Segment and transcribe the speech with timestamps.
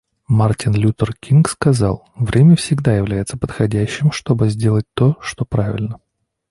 [0.29, 5.99] Мартин Лютер Кинг сказал: «Время всегда является подходящим, чтобы сделать то, что правильно».